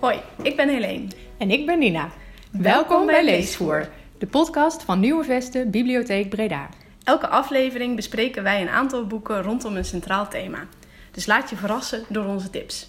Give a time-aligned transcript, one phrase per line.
[0.00, 1.06] Hoi, ik ben Helene.
[1.38, 2.10] En ik ben Nina.
[2.50, 3.88] Welkom bij Leesvoer,
[4.18, 6.68] de podcast van Nieuwe Vesten Bibliotheek Breda.
[7.04, 10.66] Elke aflevering bespreken wij een aantal boeken rondom een centraal thema.
[11.10, 12.88] Dus laat je verrassen door onze tips.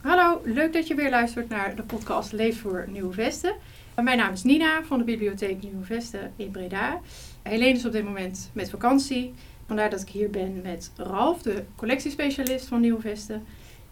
[0.00, 3.54] Hallo, leuk dat je weer luistert naar de podcast Leesvoer Nieuwe Vesten.
[4.02, 7.00] Mijn naam is Nina van de Bibliotheek Nieuwe Vesten in Breda.
[7.42, 9.34] Helene is op dit moment met vakantie.
[9.66, 13.44] Vandaar dat ik hier ben met Ralf, de collectiespecialist van Nieuwe Vesten.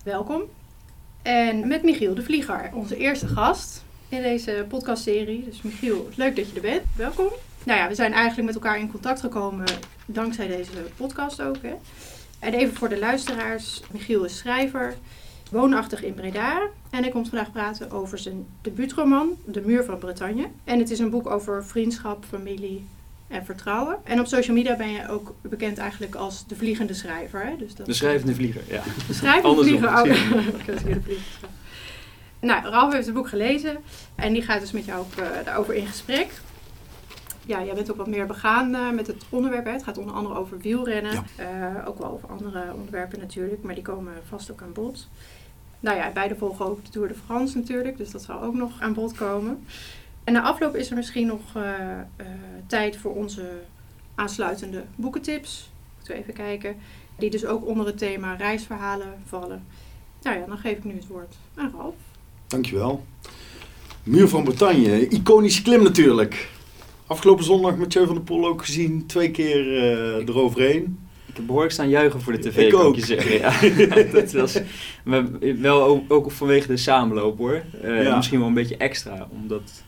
[0.05, 0.43] Welkom.
[1.23, 5.45] En met Michiel de Vlieger, onze eerste gast in deze podcastserie.
[5.45, 6.83] Dus Michiel, leuk dat je er bent.
[6.97, 7.27] Welkom.
[7.65, 9.65] Nou ja, we zijn eigenlijk met elkaar in contact gekomen
[10.07, 11.63] dankzij deze podcast ook.
[11.63, 11.75] Hè.
[12.39, 13.83] En even voor de luisteraars.
[13.91, 14.95] Michiel is schrijver,
[15.51, 16.69] woonachtig in Breda.
[16.91, 20.47] En hij komt vandaag praten over zijn debuutroman, De Muur van Bretagne.
[20.65, 22.87] En het is een boek over vriendschap, familie
[23.35, 23.97] en vertrouwen.
[24.05, 27.47] En op social media ben je ook bekend eigenlijk als de vliegende schrijver.
[27.47, 27.57] Hè?
[27.57, 28.83] Dus dat de schrijvende vlieger, ja.
[29.07, 30.03] De schrijvende vlieger, oh,
[30.67, 31.49] de vlieger.
[32.41, 33.77] Nou, Ralf heeft het boek gelezen
[34.15, 36.41] en die gaat dus met jou ook, uh, daarover in gesprek.
[37.47, 39.65] Ja, jij bent ook wat meer begaan uh, met het onderwerp.
[39.65, 39.73] Hè?
[39.73, 41.25] Het gaat onder andere over wielrennen.
[41.37, 41.77] Ja.
[41.79, 45.09] Uh, ook wel over andere onderwerpen natuurlijk, maar die komen vast ook aan bod.
[45.81, 48.81] Nou ja, beide volgen ook de Tour de France natuurlijk, dus dat zal ook nog
[48.81, 49.67] aan bod komen.
[50.25, 52.27] En na afloop is er misschien nog uh, uh,
[52.67, 53.51] tijd voor onze
[54.15, 55.71] aansluitende boekentips.
[55.97, 56.77] Moeten we even kijken.
[57.19, 59.65] Die dus ook onder het thema reisverhalen vallen.
[60.23, 61.95] Nou ja, dan geef ik nu het woord aan Ralf.
[62.47, 63.05] Dankjewel.
[64.03, 66.49] Muur van Bretagne, iconische klim natuurlijk.
[67.07, 70.99] Afgelopen zondag met Jeu van der Poel ook gezien, twee keer uh, eroverheen.
[71.27, 72.95] Ik heb behoorlijk staan juichen voor de tv, ik ook.
[72.95, 73.33] Je zeggen.
[73.33, 74.59] Ja, dat was
[75.61, 77.63] wel ook vanwege de samenloop hoor.
[77.85, 78.17] Uh, ja.
[78.17, 79.83] Misschien wel een beetje extra, omdat...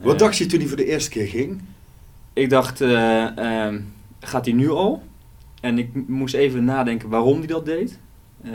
[0.00, 1.60] Wat uh, dacht je toen hij voor de eerste keer ging?
[2.32, 3.26] Ik dacht, uh,
[4.20, 5.02] gaat hij nu al?
[5.60, 7.98] En ik moest even nadenken waarom hij dat deed.
[8.44, 8.52] Uh,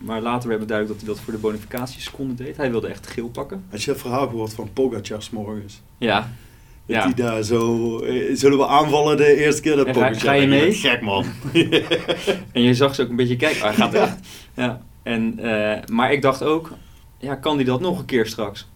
[0.00, 2.56] maar later werd het duidelijk dat hij dat voor de bonificatieseconde deed.
[2.56, 3.64] Hij wilde echt geel pakken.
[3.70, 5.80] Had je het verhaal gehoord van Pogacar morgens?
[5.98, 6.18] Ja.
[6.86, 7.02] Dat ja.
[7.02, 7.98] hij daar zo...
[7.98, 9.76] eh, Zullen we aanvallen de eerste keer?
[9.76, 10.14] Dat ga, Pogacar.
[10.20, 10.72] ga je mee?
[10.72, 11.24] Gek man.
[12.52, 13.62] en je zag ze ook een beetje kijken.
[13.62, 14.18] Hij gaat echt.
[14.54, 14.80] Ja.
[15.02, 16.70] En, uh, maar ik dacht ook,
[17.18, 18.68] ja, kan hij dat nog een keer straks?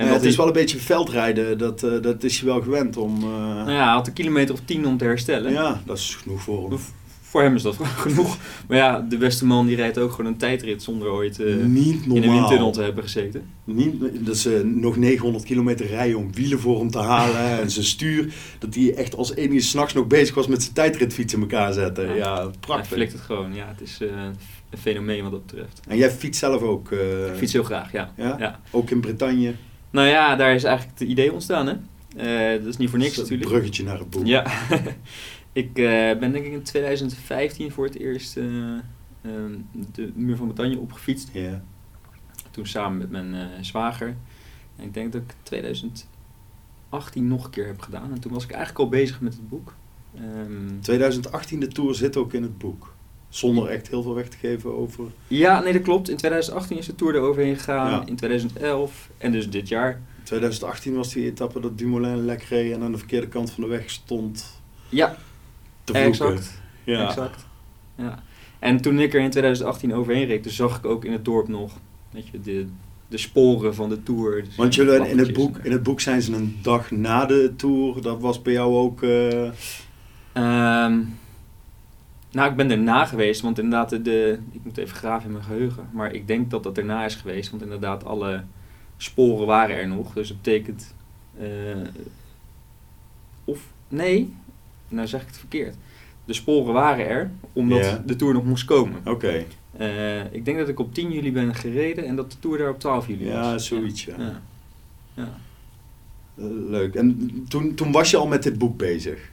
[0.00, 2.96] En ja, het is wel een beetje veldrijden, dat, uh, dat is je wel gewend
[2.96, 3.16] om...
[3.16, 3.30] Uh...
[3.30, 5.52] Nou ja, hij had een kilometer of tien om te herstellen.
[5.52, 6.78] Ja, dat is genoeg voor hem.
[7.20, 8.36] Voor hem is dat genoeg.
[8.68, 12.04] Maar ja, de beste man die rijdt ook gewoon een tijdrit zonder ooit uh, Niet
[12.04, 13.42] in een windtunnel te hebben gezeten.
[13.64, 17.84] Niet, dat ze nog 900 kilometer rijden om wielen voor hem te halen en zijn
[17.84, 18.34] stuur.
[18.58, 22.08] Dat hij echt als enige s'nachts nog bezig was met zijn tijdritfiets in elkaar zetten.
[22.08, 22.88] Ja, ja prachtig.
[22.88, 23.66] Hij flikt het gewoon, ja.
[23.68, 25.80] Het is een fenomeen wat dat betreft.
[25.88, 26.92] En jij fietst zelf ook?
[26.92, 28.12] Ik fiets heel graag, ja.
[28.16, 28.36] ja.
[28.38, 28.60] ja.
[28.70, 29.54] Ook in Bretagne?
[29.90, 31.74] Nou ja, daar is eigenlijk het idee ontstaan, hè.
[32.16, 33.50] Uh, dat is niet voor niks dat natuurlijk.
[33.50, 34.26] bruggetje naar het boek.
[34.26, 34.46] Ja.
[35.52, 38.44] ik uh, ben denk ik in 2015 voor het eerst uh,
[39.22, 41.30] um, de muur van Bretagne opgefietst.
[41.32, 41.54] Yeah.
[42.50, 44.16] Toen samen met mijn zwager.
[44.76, 46.08] En ik denk dat ik 2018
[47.28, 48.12] nog een keer heb gedaan.
[48.12, 49.74] En toen was ik eigenlijk al bezig met het boek.
[50.18, 52.94] Um, 2018, de tour zit ook in het boek.
[53.30, 55.04] Zonder echt heel veel weg te geven over...
[55.26, 56.08] Ja, nee, dat klopt.
[56.08, 57.90] In 2018 is de Tour er overheen gegaan.
[57.90, 58.06] Ja.
[58.06, 59.90] In 2011 en dus dit jaar.
[60.18, 63.62] In 2018 was die etappe dat Dumoulin lek reed en aan de verkeerde kant van
[63.62, 64.60] de weg stond.
[64.88, 65.16] Ja,
[65.84, 66.60] te exact.
[66.84, 67.08] Ja.
[67.08, 67.46] exact.
[67.96, 68.22] Ja.
[68.58, 71.48] En toen ik er in 2018 overheen reed, toen zag ik ook in het dorp
[71.48, 71.72] nog
[72.10, 72.66] weet je, de,
[73.08, 74.44] de sporen van de Tour.
[74.44, 77.52] Dus Want jullie in het, boek, in het boek zijn ze een dag na de
[77.56, 78.02] Tour.
[78.02, 79.02] Dat was bij jou ook...
[79.02, 79.50] Uh...
[80.34, 81.18] Um,
[82.30, 85.44] nou, ik ben erna geweest, want inderdaad, de, de, ik moet even graven in mijn
[85.44, 88.42] geheugen, maar ik denk dat dat erna is geweest, want inderdaad, alle
[88.96, 90.12] sporen waren er nog.
[90.12, 90.94] Dus dat betekent,
[91.40, 91.46] uh,
[93.44, 94.34] of, nee,
[94.88, 95.76] nou zeg ik het verkeerd.
[96.24, 99.00] De sporen waren er, omdat de Tour nog moest komen.
[99.04, 99.44] Oké,
[99.80, 102.68] Uh, ik denk dat ik op 10 juli ben gereden en dat de Tour daar
[102.68, 103.34] op 12 juli was.
[103.34, 104.14] ja, zoiets, ja.
[104.18, 104.40] Ja.
[105.14, 105.28] ja.
[106.68, 106.94] Leuk.
[106.94, 109.30] En toen, toen was je al met dit boek bezig.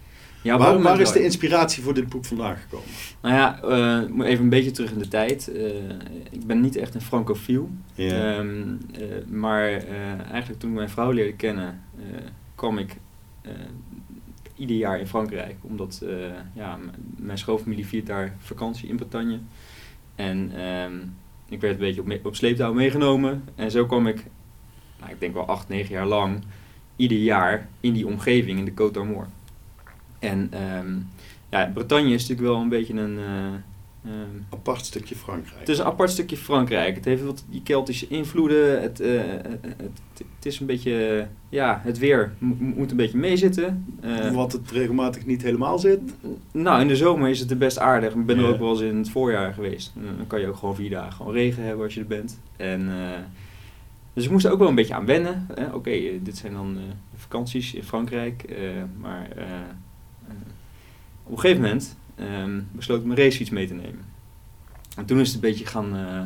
[0.47, 2.87] Ja, waar waar is de inspiratie voor dit boek vandaan gekomen?
[3.21, 5.47] Nou ja, eh, moet even een beetje terug in de tijd.
[5.47, 5.65] Eh,
[6.31, 7.69] ik ben niet echt een francofiel.
[8.11, 9.69] Ehm, eh, maar
[10.31, 11.81] eigenlijk toen ik mijn vrouw leerde kennen,
[12.55, 12.95] kwam ik
[14.55, 15.55] ieder jaar in Frankrijk.
[15.61, 16.05] Omdat
[16.53, 16.77] ja,
[17.17, 19.39] mijn schoonfamilie viert daar vakantie in Bretagne.
[20.15, 20.93] En ehm,
[21.49, 23.43] ik werd een beetje op, me- op sleeptouw meegenomen.
[23.55, 24.25] En zo kwam ik,
[24.99, 26.43] nou, ik denk wel acht, negen jaar lang,
[26.95, 29.27] ieder jaar in die omgeving, in de Côte d'Armor.
[30.19, 30.93] En ehm,
[31.49, 33.17] ja, Bretagne is natuurlijk wel een beetje een...
[33.17, 33.45] eh,
[34.11, 35.59] ehm, Apart stukje Frankrijk.
[35.59, 36.95] het is een apart stukje Frankrijk.
[36.95, 38.81] Het heeft wat die Keltische invloeden.
[38.81, 39.99] Het, eh, het, het,
[40.35, 43.85] het is een beetje, ja, het weer mo- moet een beetje meezitten.
[44.01, 45.99] Eh, Wat het regelmatig niet helemaal zit.
[46.51, 48.13] nou, in de zomer is het er best aardig.
[48.13, 49.93] Ik ben er ook wel eens in het voorjaar geweest.
[50.17, 52.39] Dan kan je ook gewoon vier dagen gewoon regen hebben als je er bent.
[52.57, 52.89] En,
[54.13, 55.47] dus ik moest er ook wel een beetje aan wennen.
[55.73, 55.91] Oké,
[56.23, 56.77] dit zijn dan
[57.15, 58.45] vakanties in Frankrijk.
[58.99, 59.27] maar
[61.27, 64.05] op een gegeven moment ehm, besloot ik mijn racefiets mee te nemen.
[64.97, 66.25] En toen is het een beetje gaan, eh,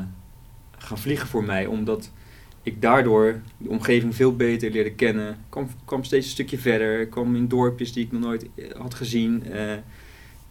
[0.77, 1.65] gaan vliegen voor mij.
[1.65, 2.12] Omdat
[2.63, 5.30] ik daardoor de omgeving veel beter leerde kennen.
[5.30, 7.00] Ik kwam, kwam steeds een stukje verder.
[7.00, 9.44] Ik kwam in dorpjes die ik nog nooit eh, had gezien.
[9.45, 9.71] eh,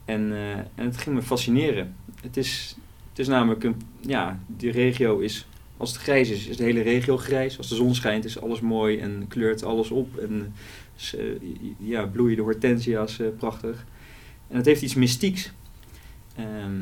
[0.05, 0.32] en,
[0.75, 1.94] en het ging me fascineren.
[2.23, 2.76] Het is,
[3.08, 5.46] het is namelijk een, ja, die regio is,
[5.76, 7.58] als het grijs is, is de hele regio grijs.
[7.58, 10.17] Als de zon schijnt is alles mooi en kleurt alles op.
[10.17, 10.55] En
[11.79, 13.87] ja, bloeien de hortensia's prachtig.
[14.50, 15.52] En het heeft iets mystieks.
[16.37, 16.81] Ehm,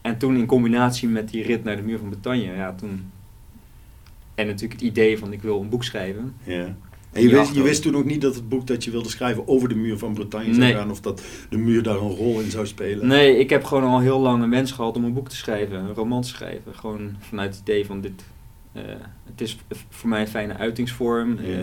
[0.00, 3.10] en toen in combinatie met die rit naar de muur van Bretagne, ja, toen...
[4.34, 6.34] En natuurlijk het idee van ik wil een boek schrijven.
[6.44, 6.76] Ja.
[7.12, 9.48] En je wist, je wist toen nog niet dat het boek dat je wilde schrijven
[9.48, 10.74] over de muur van Bretagne zou Nee.
[10.74, 10.90] gaan.
[10.90, 13.06] Of dat de muur daar een rol in zou spelen.
[13.06, 15.78] Nee, ik heb gewoon al heel lang een wens gehad om een boek te schrijven,
[15.78, 16.74] een roman te schrijven.
[16.74, 18.24] Gewoon vanuit het idee van dit,
[18.72, 18.82] eh,
[19.30, 19.58] het is
[19.88, 21.38] voor mij een fijne uitingsvorm.
[21.38, 21.58] eh,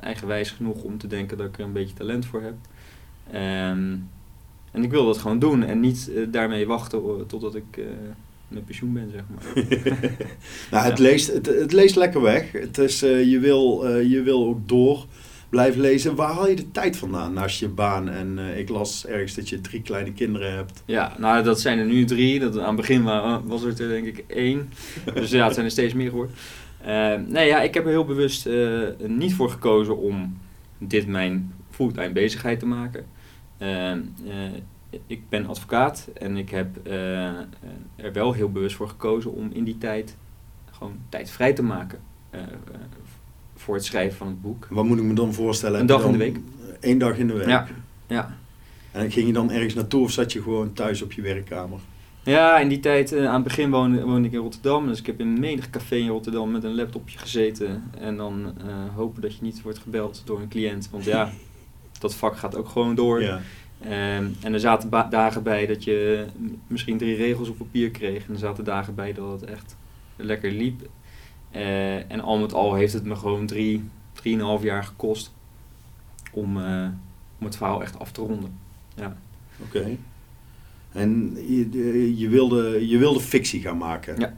[0.00, 2.54] eigenwijs genoeg om te denken dat ik er een beetje talent voor heb.
[3.32, 3.96] Ehm,
[4.72, 7.84] en ik wil dat gewoon doen en niet eh, daarmee wachten eh, totdat ik eh,
[8.48, 9.64] met pensioen ben, zeg maar.
[10.70, 11.04] Nou, het, Ja.
[11.04, 12.52] leest, het, het leest lekker weg.
[12.52, 15.06] Het is, je, wil, je wil ook door
[15.48, 16.14] blijven lezen.
[16.14, 18.08] Waar haal je de tijd vandaan naast je baan?
[18.08, 20.82] En ik las ergens dat je drie kleine kinderen hebt.
[20.84, 22.40] Ja, nou dat zijn er nu drie.
[22.40, 24.68] Dat, aan het begin wa- was er denk ik één.
[25.14, 26.34] Dus ja, het zijn er steeds meer geworden.
[26.80, 28.48] Eh, nee, ja, ik heb er heel bewust
[29.06, 30.38] niet voor gekozen om
[30.78, 33.04] dit mijn fulltime bezigheid te maken.
[33.64, 34.52] Eh, eh,
[35.06, 37.26] ik ben advocaat en ik heb eh,
[37.96, 40.16] er wel heel bewust voor gekozen om in die tijd
[40.70, 41.98] gewoon tijd vrij te maken.
[42.30, 42.48] eh, eh,
[43.56, 44.66] voor het schrijven van het boek.
[44.70, 45.80] Wat moet ik me dan voorstellen?
[45.80, 46.36] Een dag in de week.
[46.80, 47.46] Eén dag in de week.
[47.48, 47.66] Ja,
[48.06, 48.36] ja.
[48.92, 51.78] En ging je dan ergens naartoe of zat je gewoon thuis op je werkkamer?
[52.22, 54.86] Ja, in die tijd, eh, aan het begin woonde, woonde ik in Rotterdam.
[54.86, 57.82] Dus ik heb in menig café in Rotterdam met een laptopje gezeten.
[57.98, 60.88] En dan eh, hopen dat je niet wordt gebeld door een cliënt.
[60.90, 61.30] Want ja,
[61.98, 63.22] dat vak gaat ook gewoon door.
[63.22, 63.40] Ja.
[63.80, 66.26] Ehm, en er zaten dagen bij dat je
[66.66, 68.26] misschien drie regels op papier kreeg.
[68.26, 69.76] En er zaten dagen bij dat het echt
[70.16, 70.88] lekker liep.
[71.50, 75.34] Eh, en al met al heeft het me gewoon drie, drieënhalf jaar gekost
[76.32, 76.88] om, eh,
[77.38, 78.58] om het verhaal echt af te ronden.
[78.96, 79.16] Ja.
[79.62, 79.96] Oké.
[80.92, 84.18] En je, je, wilde, je wilde fictie gaan maken.
[84.18, 84.34] Ja.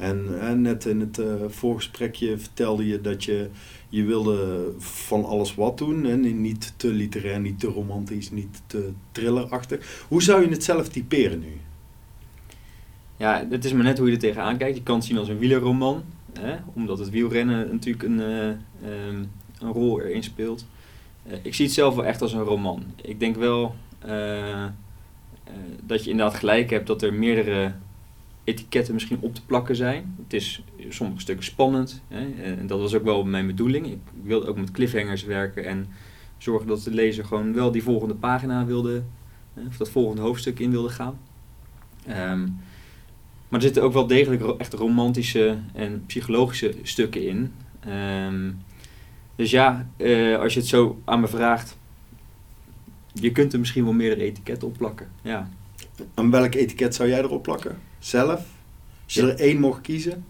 [0.00, 3.48] En, en net in het eh, voorgesprekje vertelde je dat je,
[3.88, 6.06] je wilde van alles wat doen.
[6.06, 10.04] En niet te literair, niet te romantisch, niet te thrillerachtig.
[10.08, 11.60] Hoe zou je het zelf typeren nu?
[13.16, 14.76] Ja, het is maar net hoe je er tegenaan kijkt.
[14.76, 16.02] Je kan het zien als een wielerroman,
[16.38, 19.24] hè, omdat het wielrennen natuurlijk een, eh, ehm,
[19.58, 20.66] een rol erin speelt.
[21.22, 22.84] Eh, ik zie het zelf wel echt als een roman.
[23.02, 24.70] Ik denk wel eh, eh,
[25.82, 27.72] dat je inderdaad gelijk hebt dat er meerdere
[28.44, 30.16] etiketten misschien op te plakken zijn.
[30.22, 33.86] Het is sommige stukken spannend hè, en dat was ook wel mijn bedoeling.
[33.86, 35.86] Ik wilde ook met cliffhangers werken en
[36.38, 39.02] zorgen dat de lezer gewoon wel die volgende pagina wilde,
[39.54, 41.18] eh, of dat volgende hoofdstuk in wilde gaan.
[42.06, 42.40] Ehm,
[43.48, 47.52] maar er zitten ook wel degelijk echt romantische en psychologische stukken in.
[47.80, 48.50] Ehm,
[49.36, 51.78] dus ja, eh, als je het zo aan me vraagt,
[53.12, 55.08] je kunt er misschien wel meerdere etiketten op plakken.
[55.22, 55.48] Ja.
[56.14, 57.78] Welk etiket zou jij erop plakken?
[58.00, 58.40] Zelf?
[59.04, 59.28] Als je Ja.
[59.28, 60.24] er één mocht kiezen?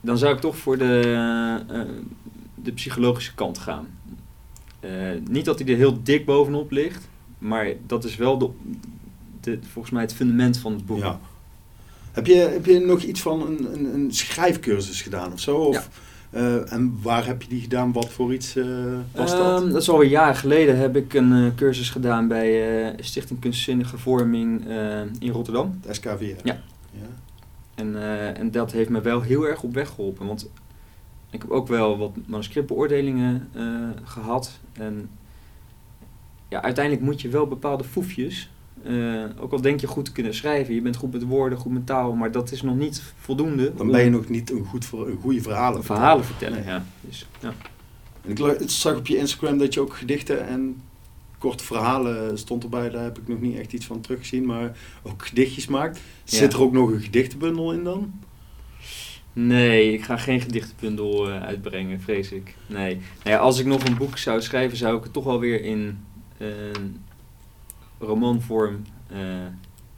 [0.00, 1.00] Dan zou ik toch voor de,
[1.68, 1.80] eh,
[2.54, 3.86] de psychologische kant gaan.
[4.80, 4.90] Eh,
[5.28, 8.48] niet dat hij er heel dik bovenop ligt, maar dat is wel de,
[9.40, 10.98] de, volgens mij het fundament van het boek.
[10.98, 11.20] Ja.
[12.12, 15.56] Heb je, heb je nog iets van een, een, een schrijfcursus gedaan of zo?
[15.56, 15.74] Of,
[16.30, 16.38] Ja.
[16.38, 17.92] eh, en waar heb je die gedaan?
[17.92, 18.54] Wat voor iets
[19.12, 19.60] was dat?
[19.62, 24.64] Ehm, dat is alweer jaren geleden heb ik een cursus gedaan bij Stichting Kunstzinnige Vorming
[25.18, 25.78] in Rotterdam.
[25.86, 26.24] Het SKVR?
[26.44, 26.58] Ja.
[27.00, 27.06] Ja.
[27.74, 30.26] En, eh, en dat heeft me wel heel erg op weg geholpen.
[30.26, 30.50] Want
[31.30, 33.62] ik heb ook wel wat manuscriptbeoordelingen eh,
[34.04, 34.58] gehad.
[34.72, 35.08] En
[36.48, 38.50] ja, uiteindelijk moet je wel bepaalde foefjes.
[38.82, 41.72] eh, ook al denk je goed te kunnen schrijven, je bent goed met woorden, goed
[41.72, 43.74] met taal, maar dat is nog niet voldoende.
[43.76, 45.84] Dan ben je nog niet een, goed, ver- een goede verhalen.
[45.84, 46.64] verhalen vertellen.
[46.64, 46.84] Ja.
[47.00, 47.52] Dus, ja.
[48.22, 50.80] En ik zag op je Instagram dat je ook gedichten en
[51.38, 52.90] korte verhalen stond erbij.
[52.90, 55.96] Daar heb ik nog niet echt iets van teruggezien, maar ook gedichtjes maakt.
[56.24, 56.36] Ja.
[56.36, 58.12] Zit er ook nog een gedichtenbundel in dan?
[59.38, 62.54] Nee, ik ga geen gedichtenbundel eh, uitbrengen, vrees ik.
[62.66, 62.94] Nee.
[62.94, 65.62] Nou ja, als ik nog een boek zou schrijven, zou ik het toch wel weer
[65.62, 65.98] in
[67.98, 69.18] romanvorm eh,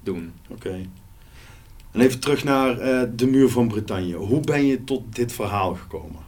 [0.02, 0.32] doen.
[0.48, 0.86] Oké.
[1.90, 4.14] En even terug naar eh, de muur van Bretagne.
[4.14, 6.22] Hoe ben je tot dit verhaal gekomen?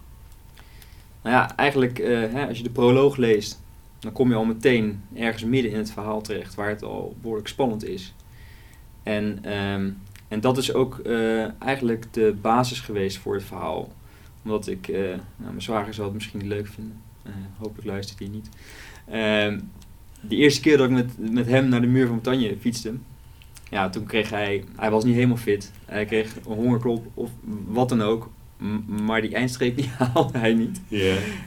[1.23, 3.60] Nou ja, eigenlijk hè, als je de proloog leest,
[4.01, 7.49] dan kom je al meteen ergens midden in het verhaal terecht, waar het al behoorlijk
[7.49, 8.15] spannend is.
[9.03, 9.91] En, ehm,
[10.29, 13.93] en dat is ook eh, eigenlijk de basis geweest voor het verhaal.
[14.45, 18.19] Omdat ik, eh, nou, mijn zwager zal het misschien niet leuk vinden, eh, hopelijk luistert
[18.19, 18.49] hij niet.
[19.07, 19.61] Ehm,
[20.21, 22.95] de eerste keer dat ik met, met hem naar de muur van Bretagne fietste,
[23.71, 25.73] ja, toen kreeg hij, hij was niet helemaal fit.
[25.85, 27.31] Hij kreeg een hongerklop of
[27.67, 28.31] wat dan ook,
[28.87, 30.81] maar die eindstreep die haalde hij niet.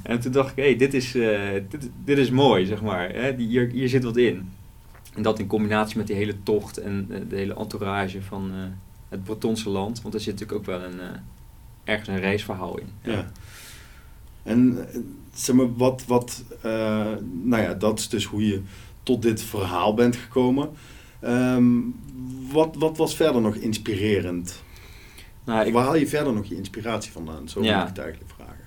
[0.03, 3.10] En toen dacht ik, hé, hey, dit, is, eh, dit, dit is mooi, zeg maar.
[3.10, 3.36] Hè?
[3.36, 4.50] Die, hier, hier zit wat in.
[5.13, 8.58] En dat in combinatie met die hele tocht en eh, de hele entourage van eh,
[9.10, 10.01] het Bretonse land.
[10.01, 11.00] Want er zit natuurlijk ook wel een,
[11.84, 12.88] ergens een reisverhaal in.
[13.01, 13.32] Ja.
[14.43, 14.88] En
[15.34, 16.43] zeg maar, wat, wat
[17.43, 18.62] nou ja, dat is dus hoe je
[19.03, 20.70] tot dit verhaal bent gekomen.
[21.20, 21.79] Ehm,
[22.51, 24.63] wat, wat was verder nog inspirerend?
[25.45, 27.50] Nou, ik, Waar haal je verder nog je inspiratie vandaan?
[27.50, 27.73] Zo Ja.
[27.73, 28.63] moet ik het eigenlijk vragen.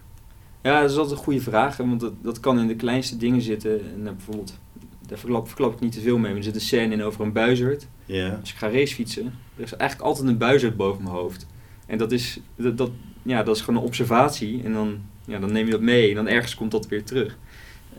[0.62, 1.76] ja, dat is altijd een goede vraag.
[1.76, 3.80] Want dat, dat kan in de kleinste dingen zitten.
[3.80, 4.58] En, eh, bijvoorbeeld,
[5.06, 6.28] daar verklap, verklap ik niet te veel mee.
[6.28, 7.86] Maar er zit een scène in over een buizerd.
[8.04, 8.38] Ja.
[8.40, 9.24] Als ik ga racefietsen,
[9.56, 11.46] er is eigenlijk altijd een buizerd boven mijn hoofd.
[11.86, 12.90] En dat is, dat, dat,
[13.22, 14.62] ja, dat is gewoon een observatie.
[14.64, 17.38] En dan, ja, dan neem je dat mee en dan ergens komt dat weer terug.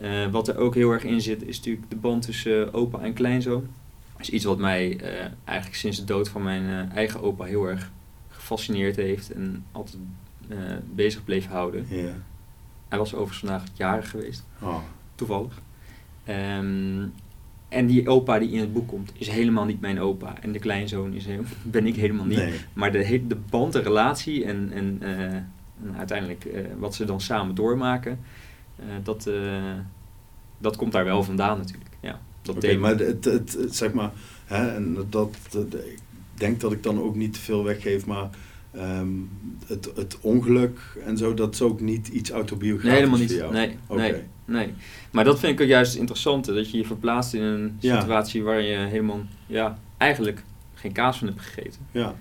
[0.00, 2.98] Eh, wat er ook heel erg in zit, is natuurlijk de band tussen eh, opa
[3.00, 3.68] en kleinzoon.
[4.12, 7.64] Dat is iets wat mij eh, eigenlijk sinds de dood van mijn eigen opa heel
[7.68, 7.90] erg
[8.48, 9.30] gefascineerd heeft.
[9.32, 9.96] En altijd
[10.48, 10.56] eh,
[10.94, 11.86] bezig bleef houden.
[12.88, 14.78] Hij was overigens vandaag jarig geweest Oh.
[15.14, 15.60] toevallig.
[16.24, 17.06] Ehm,
[17.68, 20.40] en die opa die in het boek komt, is helemaal niet mijn opa.
[20.40, 22.38] En de kleinzoon is heel, ben ik helemaal niet.
[22.38, 22.54] Nee.
[22.72, 25.22] Maar de, band, de relatie en, en, eh,
[25.84, 28.18] en uiteindelijk eh, wat ze dan samen doormaken,
[29.02, 29.30] dat,
[30.58, 31.90] dat komt daar wel vandaan natuurlijk.
[32.00, 32.80] Ja, dat thema.
[32.80, 34.10] maar het, het, het- zeg maar,
[34.44, 35.36] hè, en dat,
[36.40, 38.28] denk dat ik dan ook niet te veel weggeef, maar
[38.72, 39.08] ehm,
[39.66, 43.36] het, het ongeluk en zo, dat is ook niet iets autobiografisch Nee, helemaal voor niet.
[43.36, 43.52] jou.
[43.52, 44.72] Nee, nee, nee.
[45.10, 48.00] Maar dat vind ik ook juist het interessante, dat je je verplaatst in een Ja.
[48.00, 50.42] situatie waar je helemaal, ja, eigenlijk
[50.74, 51.80] geen kaas van hebt gegeten.
[51.90, 52.14] Ja.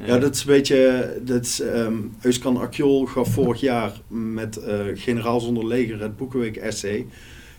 [0.00, 1.20] Eh, Ja, dat is een beetje.
[1.24, 6.56] Dat is, ehm, Euskan Akjol gaf vorig jaar met eh, Generaal zonder leger het Boekenweek
[6.56, 7.06] essay.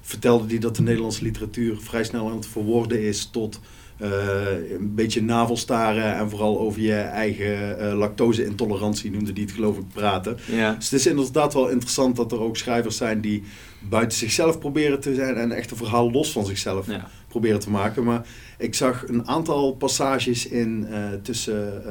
[0.02, 3.60] Vertelde hij dat de Nederlandse literatuur vrij snel aan het verworden is tot
[4.00, 9.78] eh, een beetje navelstaren en vooral over je eigen eh, lactose-intolerantie, noemde hij het geloof
[9.78, 10.38] ik, praten.
[10.46, 13.44] Ja, Dus het is inderdaad wel interessant dat er ook schrijvers zijn die
[13.80, 17.08] buiten zichzelf proberen te zijn en echt een verhaal los van zichzelf ja.
[17.28, 18.04] proberen te maken.
[18.04, 18.26] Maar
[18.58, 21.84] ik zag een aantal passages in eh, tussen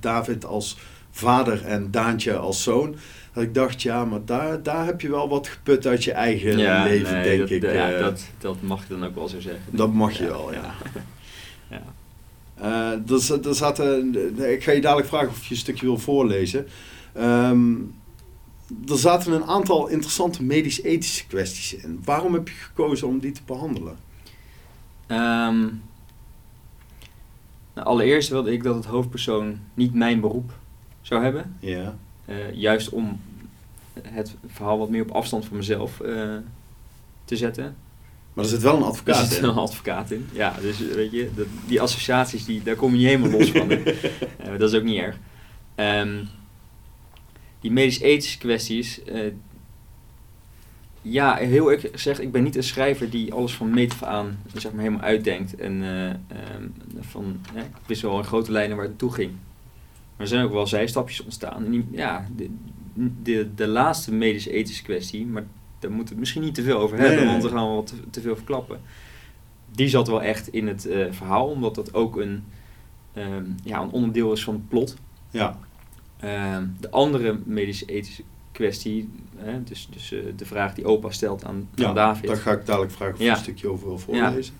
[0.00, 0.78] David als
[1.10, 2.96] vader en Daantje als zoon.
[3.38, 6.56] Dat ik dacht, ja, maar daar, daar heb je wel wat geput uit je eigen
[6.56, 7.62] leven, nee, denk dat, ik.
[7.62, 8.00] Ja, eh.
[8.00, 9.62] dat, dat mag je dan ook wel zo zeggen.
[9.70, 10.74] Dat mag je wel, ja.
[11.70, 11.82] ja.
[12.54, 14.14] Eh, er, za- er zaten,
[14.52, 16.66] ik ga je dadelijk vragen of je een stukje wil voorlezen.
[17.12, 17.74] Ehm,
[18.88, 22.00] er zaten een aantal interessante medisch-ethische kwesties in.
[22.04, 23.96] Waarom heb je gekozen om die te behandelen?
[25.06, 25.60] Ehm,
[27.74, 30.52] nou, allereerst wilde ik dat het hoofdpersoon niet mijn beroep
[31.02, 31.56] zou hebben.
[31.60, 31.96] Ja.
[32.24, 33.20] Eh, juist om
[34.02, 36.36] het verhaal wat meer op afstand van mezelf eh,
[37.24, 37.76] te zetten.
[38.32, 39.44] Maar er zit wel een Er advocaat zit in.
[39.44, 40.28] een advocaat in.
[40.32, 43.70] Ja, dus weet je, dat, die associaties, die, daar kom je niet helemaal los van.
[44.38, 45.16] Eh, dat is ook niet erg.
[45.74, 46.24] Ehm,
[47.60, 49.02] die medisch-ethische kwesties.
[49.04, 49.32] eh,
[51.02, 54.38] ja, heel erg gezegd, ik ben niet een schrijver die alles van meet af aan
[54.54, 55.56] zeg maar, helemaal uitdenkt.
[55.56, 56.68] En eh, ehm,
[57.00, 59.30] van, ik wist wel in grote lijnen waar het naartoe ging.
[60.16, 61.64] Maar er zijn ook wel zijstapjes ontstaan.
[61.64, 62.50] En die, ja, de,
[62.94, 65.44] de, de laatste medisch-ethische kwestie, maar
[65.78, 67.58] daar moeten we het misschien niet te veel over Nee, hebben, nee, want we nee.
[67.58, 68.80] gaan wel wat te, te veel verklappen.
[69.70, 72.44] Die zat wel echt in het eh, verhaal, omdat dat ook een,
[73.12, 74.96] ehm, ja, een onderdeel is van het plot.
[75.30, 75.58] Ja.
[76.16, 81.54] Ehm, de andere medische-ethische kwestie, hè, dus, dus eh, de vraag die opa stelt aan,
[81.54, 82.26] aan Ja, David.
[82.26, 83.32] daar ga ik dadelijk vragen of je Ja.
[83.32, 84.54] een stukje over wil voorlezen.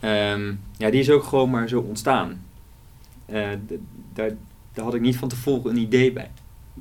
[0.00, 2.42] Ehm, ja, die is ook gewoon maar zo ontstaan.
[3.26, 3.48] Eh,
[4.12, 4.30] daar,
[4.72, 6.30] daar had ik niet van tevoren een idee bij.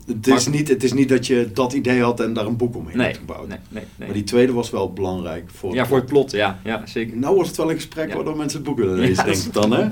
[0.07, 2.75] Het, is niet, het is niet dat je dat idee had en daar een boek
[2.75, 3.47] omheen Nee, hebt gebouwd.
[3.47, 4.07] nee, nee, nee.
[4.07, 7.17] Maar die tweede was wel belangrijk voor ja, voor het plot, ja, ja zeker.
[7.17, 8.15] Nou wordt het wel een gesprek Ja.
[8.15, 9.71] waardoor mensen het boek willen lezen, Ja, denk ik dan.
[9.71, 9.87] Hè?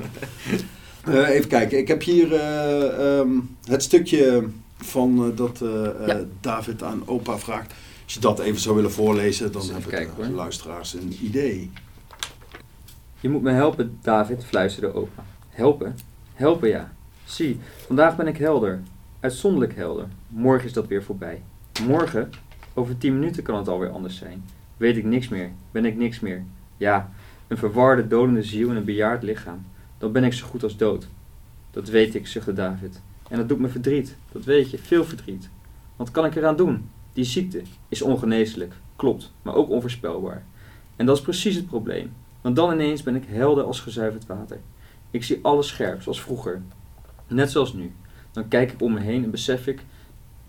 [1.05, 3.29] Eh, even kijken, ik heb hier eh, ehm,
[3.65, 5.59] het stukje van eh, dat
[6.07, 6.19] Ja.
[6.41, 7.73] David aan opa vraagt.
[8.03, 10.25] Als je dat even zou willen voorlezen, dan hebben de hoor.
[10.25, 11.71] luisteraars een idee.
[13.19, 15.23] Je moet me helpen, David, fluisterde opa.
[15.49, 15.95] Helpen?
[16.33, 16.93] Helpen, ja.
[17.25, 18.81] Zie, vandaag ben ik helder.
[19.21, 20.07] Uitzonderlijk helder.
[20.27, 21.41] Morgen is dat weer voorbij.
[21.85, 22.29] Morgen?
[22.73, 24.43] Over tien minuten kan het alweer anders zijn.
[24.77, 25.51] Weet ik niks meer.
[25.71, 26.43] Ben ik niks meer.
[26.77, 27.11] Ja,
[27.47, 29.65] een verwarde, dodende ziel in een bejaard lichaam.
[29.97, 31.07] Dan ben ik zo goed als dood.
[31.71, 33.01] Dat weet ik, zuchtte David.
[33.29, 34.15] En dat doet me verdriet.
[34.31, 35.49] Dat weet je, veel verdriet.
[35.95, 36.89] Wat kan ik eraan doen?
[37.13, 40.43] Die ziekte is ongeneeslijk, klopt, maar ook onvoorspelbaar.
[40.95, 42.13] En dat is precies het probleem.
[42.41, 44.59] Want dan ineens ben ik helder als gezuiverd water.
[45.11, 46.61] Ik zie alles scherp, zoals vroeger.
[47.27, 47.93] Net zoals nu.
[48.31, 49.85] Dan kijk ik om me heen en besef ik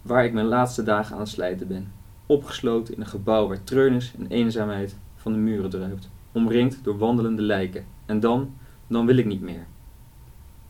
[0.03, 1.93] waar ik mijn laatste dagen aan het slijten ben.
[2.27, 6.11] Opgesloten in een gebouw waar treurnis en eenzaamheid van de muren druipt.
[6.33, 7.85] Omringd door wandelende lijken.
[8.07, 8.55] En dan,
[8.87, 9.67] dan wil ik niet meer.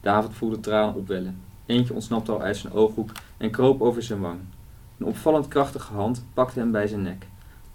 [0.00, 1.40] David voelde tranen opwellen.
[1.66, 4.38] Eentje ontsnapte al uit zijn ooghoek en kroop over zijn wang.
[4.99, 7.26] Een opvallend krachtige hand pakte hem bij zijn nek.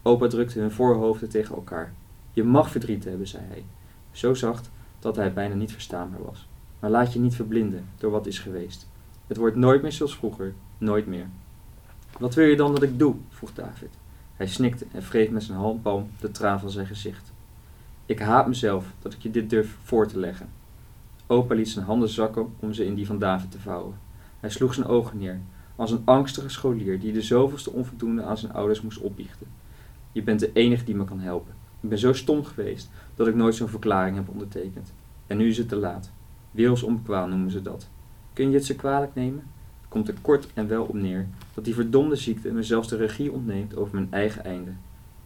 [0.01, 1.94] Opa drukte hun voorhoofden tegen elkaar.
[2.34, 3.63] Je mag verdriet hebben, zei hij.
[4.12, 6.48] Zo zacht dat hij bijna niet verstaanbaar was.
[6.79, 8.88] Maar laat je niet verblinden door wat is geweest.
[9.27, 11.27] Het wordt nooit meer zoals vroeger, nooit meer.
[12.19, 13.15] Wat wil je dan dat ik doe?
[13.29, 13.89] vroeg David.
[14.36, 17.31] Hij snikte en wreef met zijn handpalm de traan van zijn gezicht.
[18.05, 20.50] Ik haat mezelf dat ik je dit durf voor te leggen.
[21.27, 24.00] Opa liet zijn handen zakken om ze in die van David te vouwen.
[24.39, 25.39] Hij sloeg zijn ogen neer,
[25.75, 29.48] als een angstige scholier die de zoveelste onvoldoende aan zijn ouders moest opbiechten.
[30.12, 31.53] Je bent de enige die me kan helpen.
[31.81, 34.93] Ik ben zo stom geweest dat ik nooit zo'n verklaring heb ondertekend.
[35.27, 36.12] En nu is het te laat.
[36.51, 37.89] Wereldsombekwaam noemen ze dat.
[38.38, 39.44] Kun je het ze kwalijk nemen?
[39.88, 43.32] Komt er kort en wel op neer dat die verdomde ziekte me zelfs de regie
[43.32, 44.72] ontneemt over mijn eigen einde.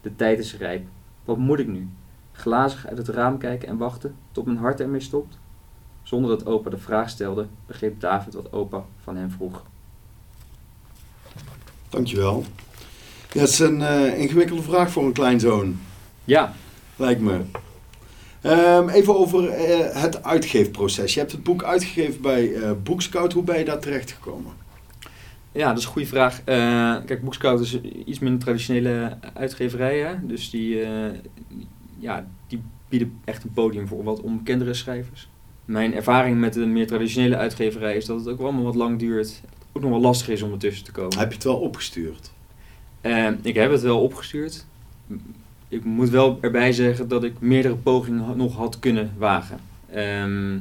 [0.00, 0.86] De tijd is rijp.
[1.24, 1.88] Wat moet ik nu?
[2.32, 5.38] Glazig uit het raam kijken en wachten tot mijn hart ermee stopt?
[6.02, 9.62] Zonder dat opa de vraag stelde, begreep David wat opa van hem vroeg.
[11.88, 12.44] Dankjewel.
[13.32, 15.80] Ja, het is een eh, ingewikkelde vraag voor een kleinzoon,
[16.24, 16.52] Ja,
[16.96, 17.40] lijkt me.
[18.42, 21.14] Ehm, even over eh, het uitgeefproces.
[21.14, 23.32] Je hebt het boek uitgegeven bij eh Boekscout.
[23.32, 24.52] Hoe ben je daar terecht gekomen?
[25.52, 26.40] Ja, dat is een goede vraag.
[26.44, 29.98] Eh, kijk, Boekscout is iets minder traditionele uitgeverij.
[29.98, 30.26] Hè?
[30.26, 30.86] Dus die,
[31.98, 35.28] ja, die bieden echt een podium voor wat onbekendere schrijvers.
[35.64, 38.98] Mijn ervaring met de meer traditionele uitgeverij is dat het ook wel allemaal wat lang
[38.98, 39.40] duurt.
[39.72, 41.18] Ook nog wel lastig is om ertussen te komen.
[41.18, 42.32] Heb je het wel opgestuurd?
[43.42, 44.66] Ik heb het wel opgestuurd.
[45.72, 49.58] Ik moet wel erbij zeggen dat ik meerdere pogingen nog had kunnen wagen.
[49.90, 50.58] Ehm,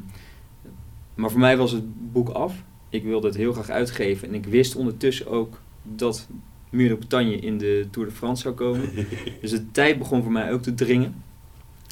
[1.15, 2.63] maar voor mij was het boek af.
[2.89, 4.27] Ik wilde het heel graag uitgeven.
[4.27, 6.27] En ik wist ondertussen ook dat
[6.69, 8.89] Muur de Bretagne in de Tour de France zou komen.
[9.41, 11.23] Dus de tijd begon voor mij ook te dringen.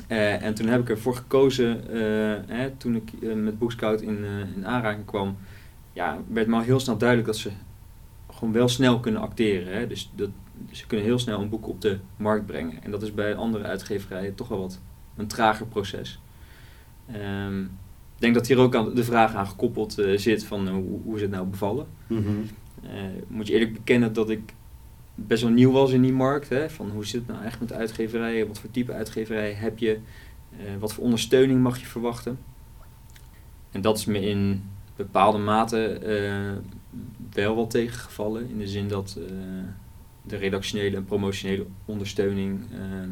[0.08, 4.18] Eh, en toen heb ik ervoor gekozen, eh, hè, toen ik eh, met Boekscout in,
[4.56, 5.38] in aanraking kwam,
[5.94, 7.50] ja, werd me al heel snel duidelijk dat ze
[8.32, 9.74] gewoon wel snel kunnen acteren.
[9.74, 9.88] Hè?
[9.88, 10.30] Dus dat,
[10.72, 12.84] ze kunnen heel snel een boek op de markt brengen.
[12.84, 14.80] En dat is bij andere uitgeverijen toch wel wat
[15.18, 16.20] een trager proces.
[17.12, 17.62] Ehm,
[18.20, 21.00] ik denk dat hier ook aan de vraag aan gekoppeld eh, zit van eh, hoe,
[21.04, 21.88] hoe is het nou bevallen.
[22.08, 22.30] Mhm.
[22.84, 22.90] Eh,
[23.28, 24.54] moet je eerlijk bekennen dat ik
[25.16, 26.50] best wel nieuw was in die markt.
[26.50, 26.70] Hè?
[26.70, 28.48] Van hoe zit het nou eigenlijk met uitgeverijen?
[28.48, 30.00] Wat voor type uitgeverij heb je?
[30.80, 32.40] Wat voor ondersteuning mag je verwachten?
[33.72, 34.64] En dat is me in
[34.96, 36.02] bepaalde mate
[37.34, 38.50] wel wat tegengevallen.
[38.50, 39.20] In de zin dat
[40.30, 43.10] de redactionele en promotionele ondersteuning, ehm,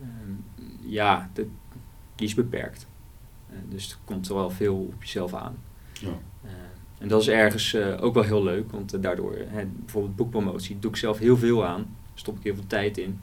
[0.00, 0.32] ehm,
[0.80, 1.48] ja, de-
[2.14, 2.86] die is beperkt.
[3.50, 5.56] Eh, dus er komt wel veel op jezelf aan.
[6.00, 6.08] Ja.
[6.42, 6.50] Eh,
[6.98, 10.78] en dat is ergens eh, ook wel heel leuk, want eh, daardoor, hè, bijvoorbeeld boekpromotie,
[10.78, 11.96] doe ik zelf heel veel aan.
[12.14, 13.20] Stop ik heel veel tijd in.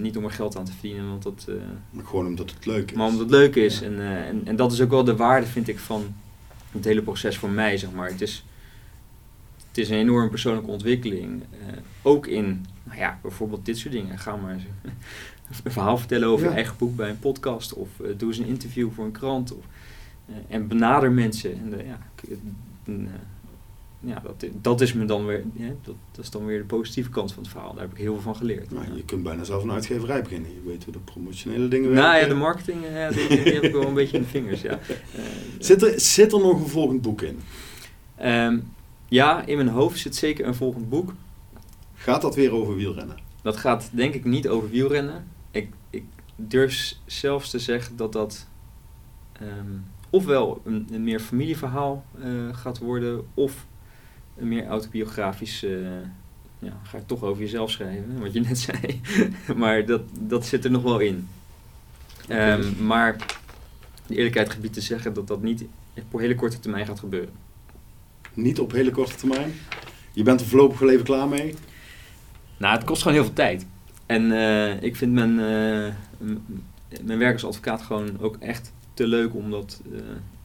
[0.00, 1.48] Niet om er geld aan te verdienen, want dat,
[1.90, 2.96] Maar gewoon omdat het leuk is.
[2.96, 3.78] maar omdat het leuk is.
[3.78, 3.86] Ja.
[3.86, 6.14] En, en, en dat is ook wel de waarde, vind ik, van
[6.70, 8.08] het hele proces voor mij, zeg maar.
[8.08, 8.44] Het is,
[9.72, 11.42] het is een enorme persoonlijke ontwikkeling.
[11.52, 11.66] eh,
[12.02, 14.18] ook in, nou ja, bijvoorbeeld dit soort dingen.
[14.18, 14.62] Ga maar eens
[15.64, 16.50] een verhaal vertellen over Ja.
[16.50, 17.72] je eigen boek bij een podcast.
[17.74, 19.54] Of eh, doe eens een interview voor een krant.
[19.56, 19.64] Of,
[20.28, 21.52] eh, en benader mensen.
[21.52, 21.98] En ja,
[22.84, 23.08] en,
[24.00, 27.10] ja dat, dat is me dan weer, ja, dat, dat is dan weer de positieve
[27.10, 27.72] kant van het verhaal.
[27.72, 28.70] Daar heb ik heel veel van geleerd.
[28.70, 30.50] Nou, je kunt bijna zelf een uitgeverij beginnen.
[30.50, 32.08] Je weet hoe de promotionele dingen werken.
[32.10, 32.78] Nou ja, de marketing
[33.14, 34.78] die, die heb ik wel een beetje in de vingers, ja.
[35.58, 37.38] Zit er, zit er nog een volgend boek in?
[38.16, 38.58] Ehm,
[39.12, 41.14] ja, in mijn hoofd zit zeker een volgend boek.
[41.94, 43.16] Gaat dat weer over wielrennen?
[43.42, 45.24] Dat gaat denk ik niet over wielrennen.
[45.50, 46.04] Ik, ik
[46.36, 48.46] durf zelfs te zeggen dat dat
[49.32, 49.76] ehm,
[50.10, 53.66] ofwel een, een meer familieverhaal eh, gaat worden, of
[54.36, 55.62] een meer autobiografisch.
[55.62, 55.70] eh,
[56.58, 59.00] ja, ga ik toch over jezelf schrijven, wat je net zei.
[59.56, 61.28] maar dat, dat zit er nog wel in.
[62.28, 63.16] Ehm, maar
[64.06, 65.64] de eerlijkheid gebied te zeggen dat dat niet
[66.10, 67.50] op hele korte termijn gaat gebeuren.
[68.34, 69.52] Niet op hele korte termijn?
[70.12, 71.54] Je bent er voorlopig wel even klaar mee?
[72.58, 73.66] Nou, het kost gewoon heel veel tijd.
[74.06, 75.92] En eh, ik vind mijn, eh,
[77.02, 79.82] mijn werk als advocaat gewoon ook echt te leuk om dat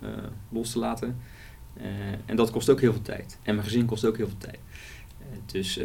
[0.02, 0.10] eh,
[0.50, 1.17] los te laten.
[2.26, 3.39] En dat kost ook heel veel tijd.
[3.43, 4.60] En mijn gezin kost ook heel veel tijd.
[5.45, 5.80] Dus,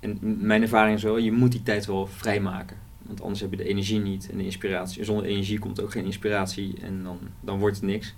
[0.00, 2.76] en mijn ervaring is wel, je moet die tijd wel vrijmaken.
[3.02, 5.04] Want anders heb je de energie niet en de inspiratie.
[5.04, 8.14] Zonder energie komt ook geen inspiratie en dan, dan wordt het niks.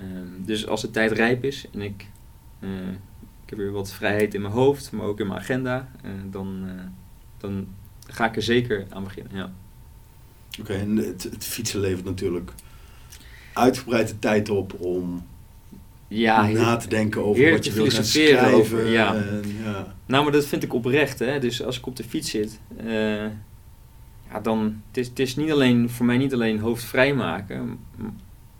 [0.00, 2.06] Ehm, dus als de tijd rijp is en ik,
[2.60, 2.68] eh,
[3.44, 6.62] ik heb weer wat vrijheid in mijn hoofd, maar ook in mijn agenda, eh, dan,
[6.66, 6.84] eh,
[7.38, 7.66] dan
[8.06, 9.36] ga ik er zeker aan beginnen.
[9.36, 9.52] Ja.
[10.60, 12.52] Oké, en het, het fietsen levert natuurlijk
[13.52, 15.26] uitgebreide tijd op om
[16.08, 18.52] Ja, na te denken over wat je wil gaan schrijven.
[18.52, 19.14] over, ja.
[19.14, 19.94] En, ja.
[20.06, 21.18] Nou, maar dat vind ik oprecht.
[21.18, 21.38] Hè?
[21.38, 22.60] Dus als ik op de fiets zit,
[24.30, 27.78] ja, dan het is het is niet alleen voor mij niet alleen hoofd vrijmaken,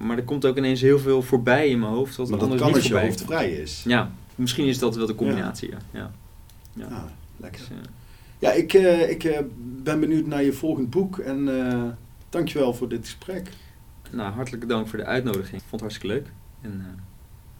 [0.00, 2.60] maar er komt ook ineens heel veel voorbij in mijn hoofd wat Maar dat anders
[2.62, 3.82] kan niet als je voorbij hoofd vrij is.
[3.86, 5.70] Ja, misschien is dat wel de combinatie.
[5.70, 5.76] Ja.
[5.90, 6.10] Ja.
[6.72, 6.84] Ja.
[6.84, 7.02] Ah,
[7.36, 7.60] lekker.
[7.60, 7.84] Dus, eh,
[8.38, 9.38] Ja, ik, eh, ik eh,
[9.82, 11.82] ben benieuwd naar je volgend boek en eh
[12.30, 13.50] dankjewel voor dit gesprek.
[14.10, 15.52] nou, hartelijk dank voor de uitnodiging.
[15.62, 16.26] Ik vond het hartstikke leuk.
[16.60, 17.02] En eh,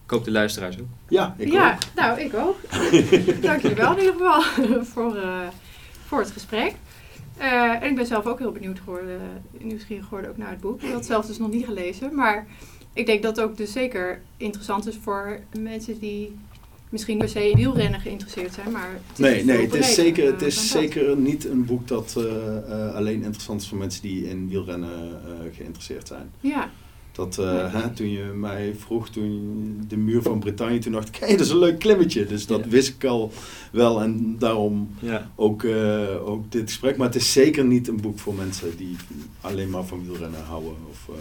[0.05, 0.87] ik hoop de luisteraars ook.
[1.09, 1.79] Ja, ik ja, ook.
[1.97, 2.59] nou, ik ook.
[3.43, 4.43] Dank jullie wel in ieder geval
[4.93, 5.49] voor, eh,
[6.07, 6.75] voor het gesprek.
[7.41, 9.21] Eh, en ik ben zelf ook heel benieuwd geworden,
[9.59, 10.83] nieuwsgierig geworden ook naar het boek.
[10.83, 12.47] Ik had het zelf dus nog niet gelezen, maar
[12.93, 16.37] ik denk dat het ook dus zeker interessant is voor mensen die
[16.89, 20.27] misschien per se in wielrennen geïnteresseerd zijn, maar het is Nee, nee, het is, zeker,
[20.33, 24.29] het is zeker niet een boek dat eh, eh, alleen interessant is voor mensen die
[24.29, 25.21] in wielrennen
[25.53, 26.31] geïnteresseerd zijn.
[26.41, 26.71] Ja,
[27.13, 31.17] Dat, eh, hè, toen je mij vroeg, toen de muur van Bretagne, toen dacht ik,
[31.17, 32.27] hé, dat is een leuk klimmetje.
[32.27, 32.69] Dus dat Ja.
[32.71, 33.33] wist ik al
[33.73, 35.31] wel en daarom Ja.
[35.35, 36.97] ook, eh, ook dit gesprek.
[36.97, 38.97] Maar het is zeker niet een boek voor mensen die
[39.41, 41.15] alleen maar van wielrennen houden of eh,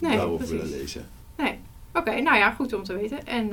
[0.00, 0.62] Nee, daarover precies.
[0.64, 1.06] willen lezen.
[1.36, 1.58] nee.
[1.94, 3.26] Oké, nou ja, goed om te weten.
[3.26, 3.50] En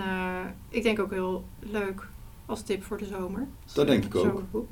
[0.70, 2.08] ik denk ook heel leuk
[2.46, 3.48] als tip voor de zomer.
[3.74, 4.26] Dat denk ik ook.
[4.26, 4.68] zomerboek.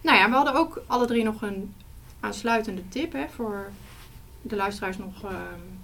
[0.00, 1.72] Nou ja, we hadden ook alle drie nog een
[2.20, 3.70] aansluitende tip hè, voor
[4.42, 5.34] de luisteraars nog, ehm,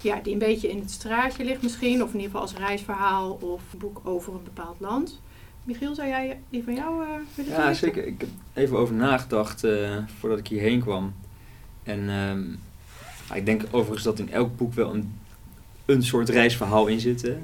[0.00, 2.02] ja, die een beetje in het straatje ligt misschien.
[2.02, 5.20] Of in ieder geval als reisverhaal of boek over een bepaald land.
[5.64, 8.06] Michiel, zou jij die van jou eh willen Ja, zeker.
[8.06, 11.14] Ik heb even over nagedacht eh, voordat ik hierheen kwam.
[11.82, 15.12] En ehm, ik denk overigens dat in elk boek wel een,
[15.86, 17.22] een soort reisverhaal in zit.
[17.22, 17.36] Hè?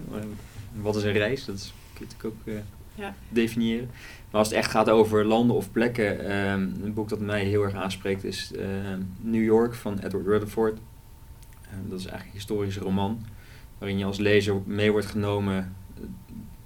[0.72, 1.44] Wat is een reis?
[1.44, 2.60] Dat is, kun je natuurlijk ook eh,
[2.94, 3.14] Ja.
[3.28, 3.90] definiëren.
[4.30, 7.62] Maar als het echt gaat over landen of plekken, ehm, een boek dat mij heel
[7.62, 8.50] erg aanspreekt is
[9.20, 10.78] New York van Edward Rutherford.
[11.88, 13.24] Dat is eigenlijk een historische roman
[13.78, 16.02] waarin je als lezer mee wordt genomen eh,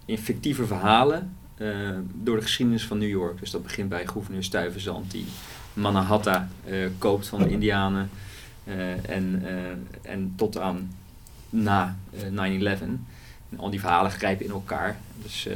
[0.05, 3.41] in fictieve verhalen eh, door de geschiedenis van New York.
[3.41, 5.25] Dus dat begint bij gouverneur Stuyvesant die
[5.73, 8.11] Mannahatta eh, koopt van de Indianen
[9.03, 9.43] en,
[10.03, 10.91] en tot aan
[11.51, 12.83] na eh, 9-11.
[12.83, 13.07] En
[13.57, 14.99] al die verhalen grijpen in elkaar.
[15.23, 15.49] Dus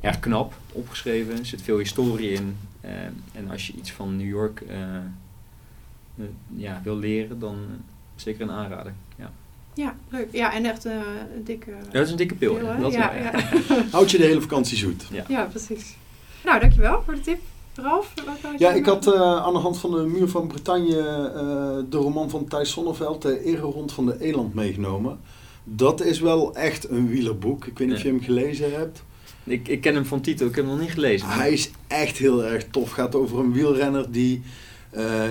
[0.00, 2.56] erg knap opgeschreven, er zit veel historie in.
[3.32, 4.62] en als je iets van New York
[6.48, 7.56] ja, wil leren, dan
[8.22, 8.92] zeker een aanrader.
[9.16, 9.32] Ja.
[9.74, 10.28] Ja, leuk.
[10.32, 10.92] Ja, en echt eh,
[11.36, 11.70] een dikke...
[11.70, 12.54] ja, dat is een dikke pil.
[12.54, 12.74] pil, ja.
[12.74, 12.80] hè?
[12.80, 13.22] Dat ja.
[13.96, 15.04] Houd je de hele vakantie zoet.
[15.10, 15.24] Ja.
[15.28, 15.96] ja, precies.
[16.44, 17.40] Nou, dankjewel voor de tip.
[17.74, 18.12] Ralf?
[18.26, 21.90] wat had Ja, ik had eh, aan de hand van de muur van Bretagne eh,
[21.90, 25.20] de roman van Thijs Sonneveld, de Ererond van de Eland, meegenomen.
[25.64, 27.66] Dat is wel echt een wielerboek.
[27.66, 29.02] Ik weet niet of je hem gelezen hebt.
[29.44, 31.28] Ik, ik ken hem van titel, ik heb hem nog niet gelezen.
[31.28, 32.90] Hij is echt heel erg tof.
[32.90, 34.42] Gaat over een wielrenner die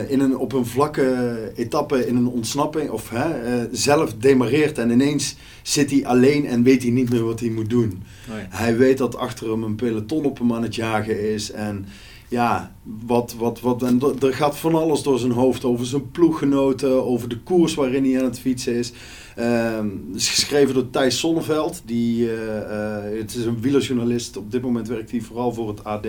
[0.08, 4.90] in een, op een vlakke etappe in een ontsnapping of hè, eh, zelf demareert en
[4.90, 8.04] ineens zit hij alleen en weet hij niet meer wat hij moet doen.
[8.50, 11.52] Hij weet dat achter hem een peloton op hem aan het jagen is.
[11.52, 11.86] En
[12.28, 15.66] ja, wat, wat, wat, en er gaat van alles door zijn hoofd.
[15.66, 18.92] Over zijn ploeggenoten, over de koers waarin hij aan het fietsen is.
[19.36, 21.82] Het is geschreven door Thijs Sonneveld.
[21.86, 24.38] Die, eh, eh, het is een wielerjournalist.
[24.38, 26.08] Op dit moment werkt hij vooral voor het AD.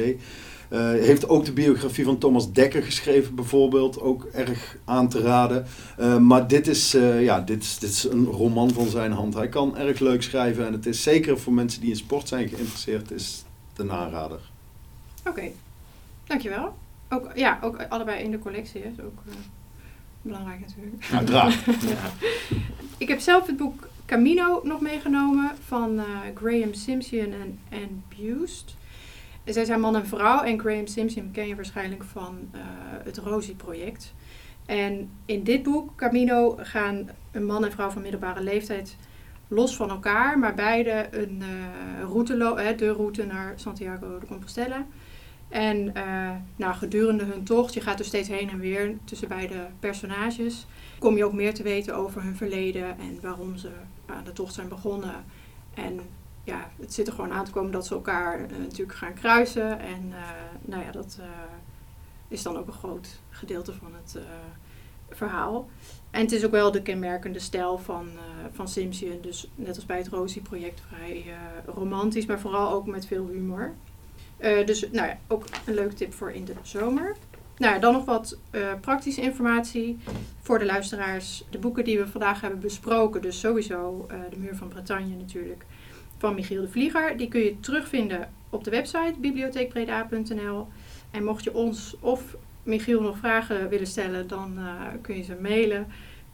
[0.73, 4.01] Eh, heeft ook de biografie van Thomas Dekker geschreven bijvoorbeeld.
[4.01, 5.67] Ook erg aan te raden.
[5.97, 9.35] Eh, maar dit is, eh, ja, dit, is, dit is een roman van zijn hand.
[9.35, 10.67] Hij kan erg leuk schrijven.
[10.67, 14.41] En het is zeker voor mensen die in sport zijn geïnteresseerd, is het een aanrader.
[15.27, 15.51] Oké,
[16.25, 16.75] dankjewel.
[17.09, 19.23] Ook, ja, ook allebei in de collectie, is ook
[20.23, 21.09] belangrijk natuurlijk.
[21.13, 21.65] Uiteraard.
[21.89, 22.29] Ja.
[22.97, 26.01] Ik heb zelf het boek Camino nog meegenomen van
[26.35, 27.35] Graham Simpson
[27.69, 28.75] en Bust.
[29.45, 32.61] Zij zijn man en vrouw en Graham Simpson ken je waarschijnlijk van eh,
[33.05, 34.15] het Rosie-project.
[34.67, 38.97] En in dit boek, Camino, gaan een man en vrouw van middelbare leeftijd
[39.49, 42.37] los van elkaar, maar beide een eh, route,
[42.77, 44.87] de route naar Santiago de Compostela.
[45.49, 45.93] En
[46.57, 50.67] nou, gedurende hun tocht, je gaat dus steeds heen en weer tussen beide personages,
[50.99, 53.71] kom je ook meer te weten over hun verleden en waarom ze
[54.07, 55.25] aan de tocht zijn begonnen.
[55.75, 56.01] En
[56.45, 59.81] ja, het zit er gewoon aan te komen dat ze elkaar eh, natuurlijk gaan kruisen.
[59.81, 60.19] En eh,
[60.61, 61.27] nou ja, dat eh,
[62.29, 64.19] is dan ook een groot gedeelte van het
[65.11, 65.69] verhaal.
[66.11, 68.09] En het is ook wel de kenmerkende stijl van,
[68.53, 69.19] van Simpson.
[69.21, 71.25] Dus net als bij het Rosie-project vrij
[71.67, 73.73] romantisch, maar vooral ook met veel humor.
[74.39, 77.17] Dus nou ja, ook een leuke tip voor in de zomer.
[77.57, 78.39] Nou dan nog wat
[78.81, 79.99] praktische informatie
[80.41, 81.45] voor de luisteraars.
[81.51, 85.65] De boeken die we vandaag hebben besproken, dus sowieso De Muur van Bretagne natuurlijk,
[86.23, 87.17] van Michiel de Vlieger.
[87.17, 90.69] Die kun je terugvinden op de website bibliotheekbreda.nl.
[91.11, 95.37] En mocht je ons of Michiel nog vragen willen stellen, dan uh, kun je ze
[95.41, 95.87] mailen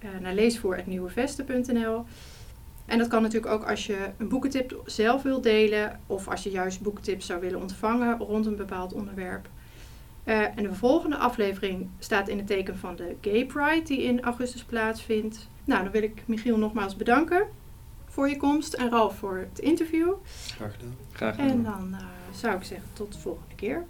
[0.05, 2.05] uh, naar leesvoor.nieuwevesten.nl.
[2.87, 6.51] En dat kan natuurlijk ook als je een boekentip zelf wilt delen of als je
[6.51, 9.49] juist boekentips zou willen ontvangen rond een bepaald onderwerp.
[10.25, 14.23] Uh, en de volgende aflevering staat in het teken van de Gay Pride die in
[14.23, 15.49] augustus plaatsvindt.
[15.65, 17.47] Nou, dan wil ik Michiel nogmaals bedanken
[18.19, 20.13] voor je komst en Ralf voor het interview.
[20.57, 20.97] Graag gedaan.
[21.13, 21.51] Graag gedaan.
[21.51, 23.87] En dan uh, zou ik zeggen tot de volgende keer.